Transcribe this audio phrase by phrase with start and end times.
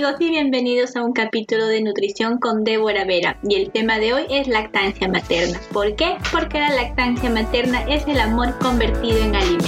[0.00, 4.22] Y bienvenidos a un capítulo de nutrición con Débora Vera y el tema de hoy
[4.30, 5.60] es lactancia materna.
[5.74, 6.16] ¿Por qué?
[6.32, 9.59] Porque la lactancia materna es el amor convertido en alimento.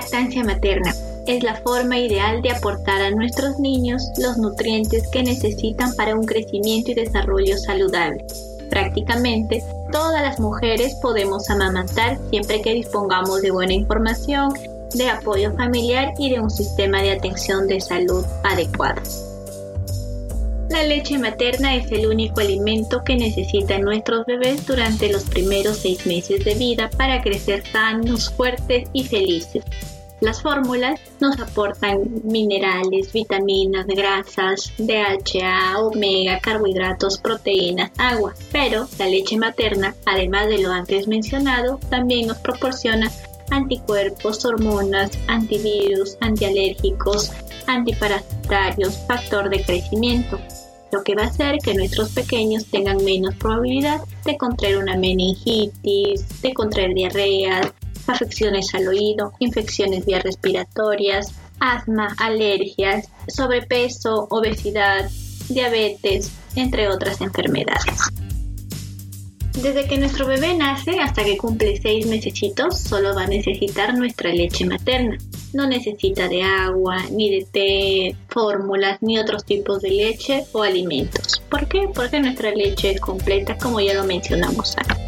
[0.00, 0.94] Lactancia materna
[1.26, 6.24] es la forma ideal de aportar a nuestros niños los nutrientes que necesitan para un
[6.24, 8.24] crecimiento y desarrollo saludable.
[8.70, 14.54] Prácticamente todas las mujeres podemos amamantar siempre que dispongamos de buena información,
[14.94, 19.02] de apoyo familiar y de un sistema de atención de salud adecuado.
[20.70, 26.06] La leche materna es el único alimento que necesitan nuestros bebés durante los primeros seis
[26.06, 29.62] meses de vida para crecer sanos, fuertes y felices.
[30.20, 39.38] Las fórmulas nos aportan minerales, vitaminas, grasas, DHA, omega, carbohidratos, proteínas, agua, pero la leche
[39.38, 43.10] materna, además de lo antes mencionado, también nos proporciona
[43.50, 47.32] anticuerpos, hormonas, antivirus, antialérgicos,
[47.66, 50.38] antiparasitarios, factor de crecimiento,
[50.92, 56.42] lo que va a hacer que nuestros pequeños tengan menos probabilidad de contraer una meningitis,
[56.42, 57.72] de contraer diarrea,
[58.10, 65.10] afecciones al oído, infecciones vías respiratorias, asma, alergias, sobrepeso, obesidad,
[65.48, 68.10] diabetes, entre otras enfermedades.
[69.62, 74.32] Desde que nuestro bebé nace hasta que cumple seis mesecitos, solo va a necesitar nuestra
[74.32, 75.18] leche materna.
[75.52, 81.42] No necesita de agua, ni de té, fórmulas, ni otros tipos de leche o alimentos.
[81.50, 81.88] ¿Por qué?
[81.92, 84.99] Porque nuestra leche es completa, como ya lo mencionamos antes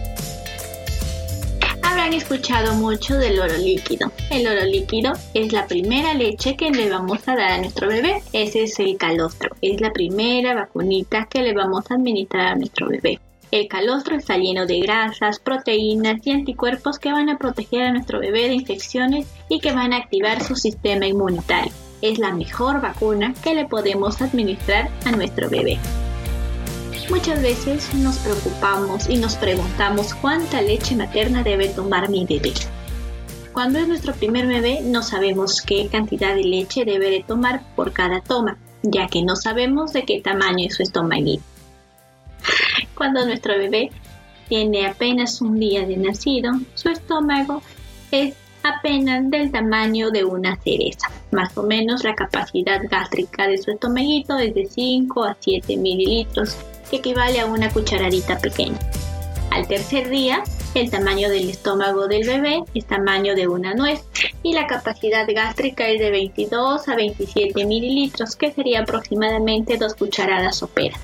[2.03, 4.11] habrán escuchado mucho del oro líquido.
[4.29, 8.25] El oro líquido es la primera leche que le vamos a dar a nuestro bebé.
[8.33, 9.55] Ese es el calostro.
[9.63, 13.21] Es la primera vacunita que le vamos a administrar a nuestro bebé.
[13.53, 18.19] El calostro está lleno de grasas, proteínas y anticuerpos que van a proteger a nuestro
[18.19, 21.73] bebé de infecciones y que van a activar su sistema inmunitario.
[22.01, 25.79] Es la mejor vacuna que le podemos administrar a nuestro bebé.
[27.11, 32.53] Muchas veces nos preocupamos y nos preguntamos cuánta leche materna debe tomar mi bebé.
[33.53, 37.93] Cuando es nuestro primer bebé no sabemos qué cantidad de leche debe de tomar por
[37.93, 41.43] cada toma, ya que no sabemos de qué tamaño es su estomaguito.
[42.95, 43.91] Cuando nuestro bebé
[44.49, 47.63] tiene apenas un día de nacido, su estómago
[48.11, 51.11] es apenas del tamaño de una cereza.
[51.33, 56.57] Más o menos la capacidad gástrica de su estomaguito es de 5 a 7 mililitros
[56.93, 58.79] que equivale a una cucharadita pequeña.
[59.51, 60.45] Al tercer día,
[60.75, 64.05] el tamaño del estómago del bebé es tamaño de una nuez
[64.43, 70.57] y la capacidad gástrica es de 22 a 27 mililitros, que sería aproximadamente dos cucharadas
[70.57, 71.01] soperas.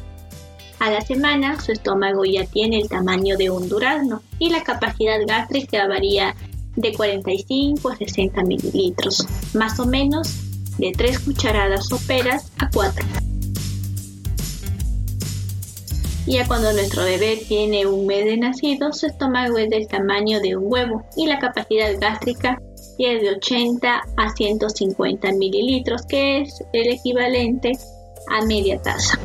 [0.78, 5.18] A la semana, su estómago ya tiene el tamaño de un durazno y la capacidad
[5.26, 6.34] gástrica varía
[6.76, 10.34] de 45 a 60 mililitros, más o menos
[10.76, 13.27] de 3 cucharadas soperas a 4.
[16.28, 20.56] Ya cuando nuestro bebé tiene un mes de nacido, su estómago es del tamaño de
[20.56, 22.60] un huevo y la capacidad gástrica
[22.98, 27.72] es de 80 a 150 mililitros, que es el equivalente
[28.28, 29.18] a media taza.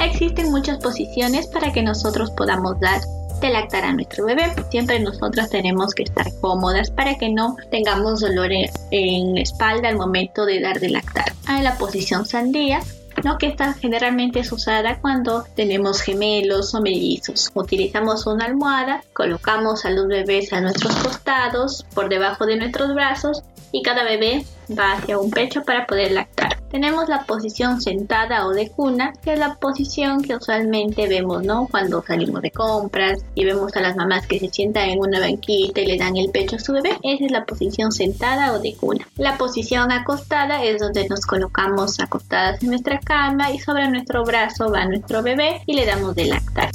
[0.00, 3.00] Existen muchas posiciones para que nosotros podamos dar
[3.40, 4.52] de lactar a nuestro bebé.
[4.72, 8.50] Siempre nosotras tenemos que estar cómodas para que no tengamos dolor
[8.90, 11.32] en, la espalda al momento de dar de lactar.
[11.46, 12.80] A la posición sandía
[13.24, 13.38] ¿no?
[13.38, 17.50] que esta generalmente es usada cuando tenemos gemelos o mellizos.
[17.54, 23.42] Utilizamos una almohada, colocamos a los bebés a nuestros costados, por debajo de nuestros brazos
[23.70, 24.44] y cada bebé
[24.78, 26.51] va hacia un pecho para poder lactar.
[26.72, 31.68] Tenemos la posición sentada o de cuna, que es la posición que usualmente vemos, ¿no?
[31.70, 35.82] Cuando salimos de compras y vemos a las mamás que se sientan en una banquita
[35.82, 36.96] y le dan el pecho a su bebé.
[37.02, 39.06] Esa es la posición sentada o de cuna.
[39.18, 44.70] La posición acostada es donde nos colocamos acostadas en nuestra cama y sobre nuestro brazo
[44.72, 46.70] va nuestro bebé y le damos de lactar.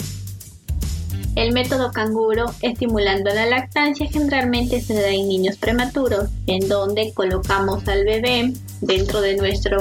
[1.35, 7.87] El método canguro estimulando la lactancia generalmente se da en niños prematuros, en donde colocamos
[7.87, 9.77] al bebé dentro de nuestra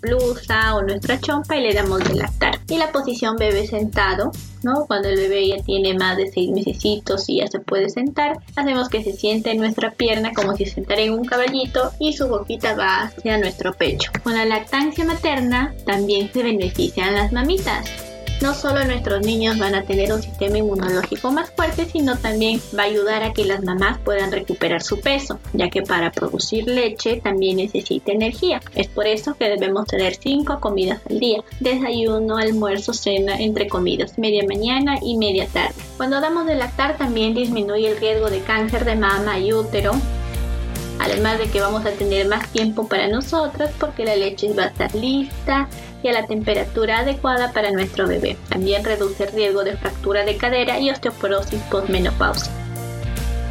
[0.00, 2.60] blusa o nuestra chompa y le damos de lactar.
[2.68, 4.32] Y la posición bebé sentado,
[4.62, 4.86] ¿no?
[4.86, 8.88] Cuando el bebé ya tiene más de seis meses y ya se puede sentar, hacemos
[8.88, 12.74] que se siente en nuestra pierna como si sentara en un caballito y su boquita
[12.74, 14.10] va hacia nuestro pecho.
[14.22, 18.11] Con la lactancia materna también se benefician las mamitas
[18.42, 22.82] no solo nuestros niños van a tener un sistema inmunológico más fuerte, sino también va
[22.82, 27.20] a ayudar a que las mamás puedan recuperar su peso, ya que para producir leche
[27.20, 28.60] también necesita energía.
[28.74, 34.18] Es por eso que debemos tener 5 comidas al día, desayuno, almuerzo, cena, entre comidas,
[34.18, 35.74] media mañana y media tarde.
[35.96, 39.92] Cuando damos de lactar también disminuye el riesgo de cáncer de mama y útero,
[40.98, 44.66] además de que vamos a tener más tiempo para nosotras porque la leche va a
[44.66, 45.68] estar lista
[46.02, 48.36] y a la temperatura adecuada para nuestro bebé.
[48.48, 52.52] También reduce el riesgo de fractura de cadera y osteoporosis postmenopausia.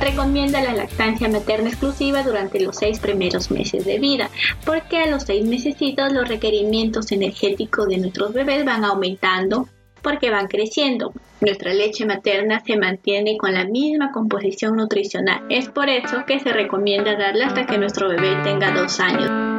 [0.01, 4.31] Recomienda la lactancia materna exclusiva durante los seis primeros meses de vida,
[4.65, 5.75] porque a los seis meses
[6.11, 9.67] los requerimientos energéticos de nuestros bebés van aumentando
[10.01, 11.13] porque van creciendo.
[11.39, 15.43] Nuestra leche materna se mantiene con la misma composición nutricional.
[15.49, 19.50] Es por eso que se recomienda darla hasta que nuestro bebé tenga dos años.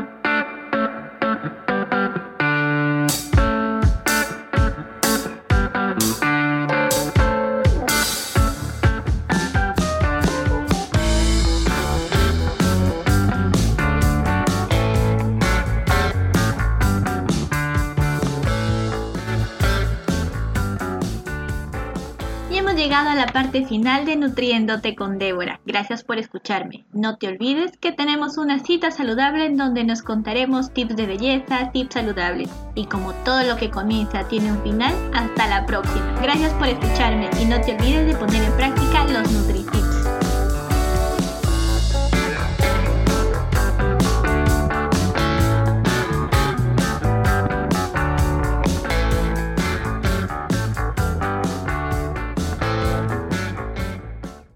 [22.93, 25.63] Llegado a la parte final de Nutriéndote con Débora.
[25.65, 26.85] Gracias por escucharme.
[26.93, 31.71] No te olvides que tenemos una cita saludable en donde nos contaremos tips de belleza,
[31.73, 32.51] tips saludables.
[32.75, 36.21] Y como todo lo que comienza tiene un final, hasta la próxima.
[36.21, 39.82] Gracias por escucharme y no te olvides de poner en práctica los nutritivos.